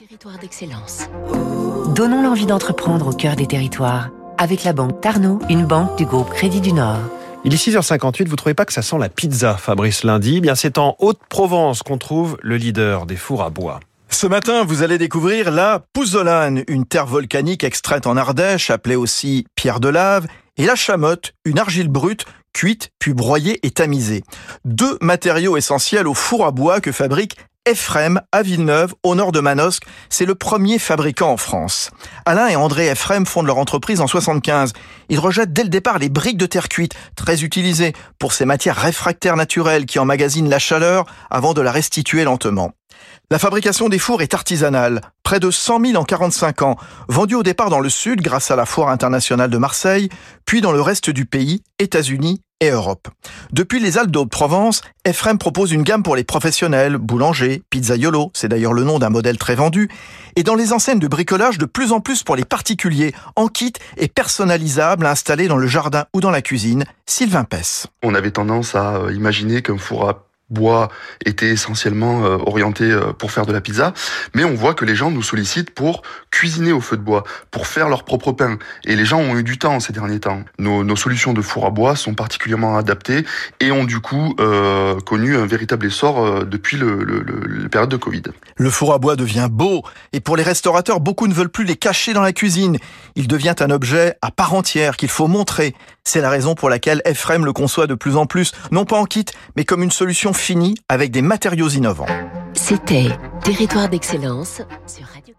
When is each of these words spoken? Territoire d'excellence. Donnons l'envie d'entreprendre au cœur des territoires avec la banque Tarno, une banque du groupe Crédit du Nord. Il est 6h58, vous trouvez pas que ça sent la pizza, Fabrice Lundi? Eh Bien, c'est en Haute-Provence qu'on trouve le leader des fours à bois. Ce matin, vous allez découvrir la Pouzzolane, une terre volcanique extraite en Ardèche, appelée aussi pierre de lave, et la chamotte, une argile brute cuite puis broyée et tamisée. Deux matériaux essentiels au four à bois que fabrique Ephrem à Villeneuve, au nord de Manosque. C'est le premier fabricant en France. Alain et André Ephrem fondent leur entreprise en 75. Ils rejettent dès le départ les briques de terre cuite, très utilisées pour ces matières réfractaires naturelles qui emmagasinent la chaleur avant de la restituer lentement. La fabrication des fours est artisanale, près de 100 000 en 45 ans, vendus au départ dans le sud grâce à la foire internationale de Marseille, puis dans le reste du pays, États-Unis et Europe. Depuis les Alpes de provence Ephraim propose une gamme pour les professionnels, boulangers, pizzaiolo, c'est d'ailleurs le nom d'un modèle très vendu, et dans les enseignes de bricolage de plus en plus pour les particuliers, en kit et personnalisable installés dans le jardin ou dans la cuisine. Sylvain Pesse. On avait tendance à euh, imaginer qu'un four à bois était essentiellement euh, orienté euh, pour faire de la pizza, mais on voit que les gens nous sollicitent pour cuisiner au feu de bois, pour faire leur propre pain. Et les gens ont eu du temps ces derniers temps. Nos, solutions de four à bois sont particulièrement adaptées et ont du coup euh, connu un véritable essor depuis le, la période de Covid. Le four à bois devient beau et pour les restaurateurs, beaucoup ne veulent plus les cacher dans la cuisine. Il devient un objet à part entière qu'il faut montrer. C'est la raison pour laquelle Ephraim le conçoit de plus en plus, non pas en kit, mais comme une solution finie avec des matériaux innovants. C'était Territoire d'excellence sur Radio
Territoire 0.00 0.38
d'excellence. 0.38 1.10
Donnons 1.94 2.22
l'envie 2.22 2.46
d'entreprendre 2.46 3.08
au 3.08 3.12
cœur 3.12 3.36
des 3.36 3.46
territoires 3.46 4.08
avec 4.38 4.64
la 4.64 4.72
banque 4.72 5.02
Tarno, 5.02 5.40
une 5.50 5.66
banque 5.66 5.98
du 5.98 6.06
groupe 6.06 6.30
Crédit 6.30 6.62
du 6.62 6.72
Nord. 6.72 7.02
Il 7.44 7.52
est 7.52 7.62
6h58, 7.62 8.26
vous 8.26 8.36
trouvez 8.36 8.54
pas 8.54 8.64
que 8.64 8.72
ça 8.72 8.80
sent 8.80 8.96
la 8.98 9.10
pizza, 9.10 9.58
Fabrice 9.58 10.02
Lundi? 10.02 10.36
Eh 10.38 10.40
Bien, 10.40 10.54
c'est 10.54 10.78
en 10.78 10.96
Haute-Provence 11.00 11.82
qu'on 11.82 11.98
trouve 11.98 12.38
le 12.40 12.56
leader 12.56 13.04
des 13.04 13.16
fours 13.16 13.42
à 13.42 13.50
bois. 13.50 13.78
Ce 14.08 14.26
matin, 14.26 14.64
vous 14.64 14.82
allez 14.82 14.96
découvrir 14.96 15.50
la 15.50 15.84
Pouzzolane, 15.92 16.64
une 16.66 16.86
terre 16.86 17.04
volcanique 17.04 17.62
extraite 17.62 18.06
en 18.06 18.16
Ardèche, 18.16 18.70
appelée 18.70 18.96
aussi 18.96 19.44
pierre 19.54 19.80
de 19.80 19.90
lave, 19.90 20.26
et 20.56 20.64
la 20.64 20.76
chamotte, 20.76 21.34
une 21.44 21.58
argile 21.58 21.88
brute 21.88 22.24
cuite 22.52 22.90
puis 22.98 23.12
broyée 23.12 23.60
et 23.66 23.70
tamisée. 23.70 24.22
Deux 24.64 24.98
matériaux 25.00 25.56
essentiels 25.56 26.08
au 26.08 26.14
four 26.14 26.46
à 26.46 26.50
bois 26.50 26.80
que 26.80 26.90
fabrique 26.90 27.36
Ephrem 27.66 28.22
à 28.32 28.42
Villeneuve, 28.42 28.94
au 29.02 29.14
nord 29.14 29.32
de 29.32 29.40
Manosque. 29.40 29.82
C'est 30.08 30.24
le 30.24 30.34
premier 30.34 30.78
fabricant 30.78 31.32
en 31.32 31.36
France. 31.36 31.90
Alain 32.24 32.48
et 32.48 32.56
André 32.56 32.88
Ephrem 32.88 33.26
fondent 33.26 33.46
leur 33.46 33.58
entreprise 33.58 34.00
en 34.00 34.06
75. 34.06 34.72
Ils 35.10 35.18
rejettent 35.18 35.52
dès 35.52 35.64
le 35.64 35.68
départ 35.68 35.98
les 35.98 36.08
briques 36.08 36.38
de 36.38 36.46
terre 36.46 36.70
cuite, 36.70 36.94
très 37.16 37.44
utilisées 37.44 37.92
pour 38.18 38.32
ces 38.32 38.46
matières 38.46 38.76
réfractaires 38.76 39.36
naturelles 39.36 39.84
qui 39.84 39.98
emmagasinent 39.98 40.48
la 40.48 40.58
chaleur 40.58 41.04
avant 41.28 41.52
de 41.52 41.60
la 41.60 41.70
restituer 41.70 42.24
lentement. 42.24 42.72
La 43.32 43.38
fabrication 43.38 43.88
des 43.88 44.00
fours 44.00 44.22
est 44.22 44.34
artisanale, 44.34 45.02
près 45.22 45.38
de 45.38 45.52
100 45.52 45.84
000 45.86 45.96
en 45.96 46.02
45 46.02 46.62
ans, 46.62 46.76
vendus 47.06 47.36
au 47.36 47.44
départ 47.44 47.70
dans 47.70 47.78
le 47.78 47.88
sud 47.88 48.22
grâce 48.22 48.50
à 48.50 48.56
la 48.56 48.66
foire 48.66 48.88
internationale 48.88 49.50
de 49.50 49.56
Marseille, 49.56 50.08
puis 50.46 50.60
dans 50.60 50.72
le 50.72 50.80
reste 50.80 51.10
du 51.10 51.26
pays, 51.26 51.62
États-Unis 51.78 52.42
et 52.58 52.70
Europe. 52.70 53.06
Depuis 53.52 53.78
les 53.78 53.98
Alpes 53.98 54.10
de 54.10 54.24
provence 54.24 54.82
Ephraim 55.04 55.36
propose 55.36 55.70
une 55.70 55.84
gamme 55.84 56.02
pour 56.02 56.16
les 56.16 56.24
professionnels, 56.24 56.96
boulangers, 56.96 57.62
pizzaiolo, 57.70 58.32
c'est 58.34 58.48
d'ailleurs 58.48 58.72
le 58.72 58.82
nom 58.82 58.98
d'un 58.98 59.10
modèle 59.10 59.38
très 59.38 59.54
vendu, 59.54 59.88
et 60.34 60.42
dans 60.42 60.56
les 60.56 60.72
enseignes 60.72 60.98
de 60.98 61.06
bricolage 61.06 61.56
de 61.56 61.66
plus 61.66 61.92
en 61.92 62.00
plus 62.00 62.24
pour 62.24 62.34
les 62.34 62.44
particuliers, 62.44 63.14
en 63.36 63.46
kit 63.46 63.74
et 63.96 64.08
personnalisable 64.08 65.06
installés 65.06 65.46
dans 65.46 65.56
le 65.56 65.68
jardin 65.68 66.06
ou 66.14 66.20
dans 66.20 66.32
la 66.32 66.42
cuisine. 66.42 66.84
Sylvain 67.06 67.44
Pesse. 67.44 67.86
On 68.02 68.16
avait 68.16 68.32
tendance 68.32 68.74
à 68.74 68.96
euh, 68.96 69.12
imaginer 69.12 69.62
qu'un 69.62 69.78
four 69.78 70.08
à 70.08 70.29
bois 70.50 70.88
était 71.24 71.48
essentiellement 71.48 72.24
euh, 72.24 72.36
orienté 72.46 72.84
euh, 72.84 73.12
pour 73.12 73.32
faire 73.32 73.46
de 73.46 73.52
la 73.52 73.60
pizza, 73.60 73.92
mais 74.34 74.44
on 74.44 74.54
voit 74.54 74.74
que 74.74 74.84
les 74.84 74.94
gens 74.94 75.10
nous 75.10 75.22
sollicitent 75.22 75.70
pour 75.70 76.02
cuisiner 76.30 76.72
au 76.72 76.80
feu 76.80 76.96
de 76.96 77.02
bois, 77.02 77.24
pour 77.50 77.66
faire 77.66 77.88
leur 77.88 78.04
propre 78.04 78.32
pain. 78.32 78.58
Et 78.84 78.96
les 78.96 79.04
gens 79.04 79.18
ont 79.18 79.36
eu 79.36 79.42
du 79.42 79.58
temps 79.58 79.80
ces 79.80 79.92
derniers 79.92 80.20
temps. 80.20 80.42
Nos, 80.58 80.96
solutions 80.96 81.32
de 81.32 81.40
four 81.40 81.66
à 81.66 81.70
bois 81.70 81.96
sont 81.96 82.14
particulièrement 82.14 82.76
adaptées 82.76 83.24
et 83.60 83.70
ont 83.72 83.84
du 83.84 84.00
coup 84.00 84.34
euh, 84.38 84.98
connu 85.00 85.36
un 85.36 85.46
véritable 85.46 85.86
essor 85.86 86.44
depuis 86.44 86.76
le, 86.76 87.24
la 87.62 87.68
période 87.68 87.90
de 87.90 87.96
Covid. 87.96 88.22
Le 88.56 88.70
four 88.70 88.92
à 88.92 88.98
bois 88.98 89.16
devient 89.16 89.48
beau 89.50 89.82
et 90.12 90.20
pour 90.20 90.36
les 90.36 90.42
restaurateurs, 90.42 91.00
beaucoup 91.00 91.26
ne 91.26 91.32
veulent 91.32 91.48
plus 91.48 91.64
les 91.64 91.76
cacher 91.76 92.12
dans 92.12 92.20
la 92.20 92.32
cuisine. 92.32 92.76
Il 93.16 93.28
devient 93.28 93.54
un 93.60 93.70
objet 93.70 94.14
à 94.20 94.30
part 94.30 94.54
entière 94.54 94.96
qu'il 94.96 95.08
faut 95.08 95.28
montrer. 95.28 95.74
C'est 96.12 96.20
la 96.20 96.30
raison 96.30 96.56
pour 96.56 96.68
laquelle 96.68 97.02
Ephraim 97.04 97.44
le 97.44 97.52
conçoit 97.52 97.86
de 97.86 97.94
plus 97.94 98.16
en 98.16 98.26
plus, 98.26 98.50
non 98.72 98.84
pas 98.84 98.98
en 98.98 99.04
kit, 99.04 99.26
mais 99.54 99.64
comme 99.64 99.80
une 99.80 99.92
solution 99.92 100.32
finie 100.32 100.74
avec 100.88 101.12
des 101.12 101.22
matériaux 101.22 101.68
innovants. 101.68 102.06
C'était 102.52 103.16
Territoire 103.44 103.88
d'excellence 103.88 104.60
sur 104.88 105.06
Radio 105.06 105.36